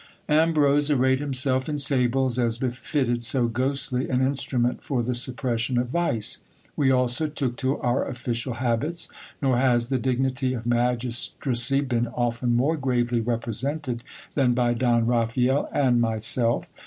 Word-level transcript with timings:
Ambrose 0.29 0.89
arrayed 0.89 1.19
himself 1.19 1.69
in 1.69 1.77
sables, 1.77 2.39
as 2.39 2.57
befitted 2.57 3.21
so 3.21 3.47
ghostly 3.47 4.09
an 4.09 4.19
instrument 4.19 4.83
for 4.83 5.03
the 5.03 5.13
suppression 5.13 5.77
of 5.77 5.89
vice. 5.89 6.39
We 6.75 6.89
also 6.89 7.27
took 7.27 7.55
to 7.57 7.77
our 7.77 8.07
official 8.07 8.55
habits; 8.55 9.09
nor 9.43 9.59
has 9.59 9.89
the 9.89 9.99
dig 9.99 10.19
n.ty 10.19 10.53
of 10.53 10.65
magistracy 10.65 11.81
been 11.81 12.07
often 12.07 12.55
more 12.55 12.77
gravely 12.77 13.19
represented 13.21 14.01
than 14.33 14.55
by 14.55 14.73
Don 14.73 15.05
Raphael 15.05 15.69
a 15.71 15.85
id 15.85 15.99
myself. 15.99 16.65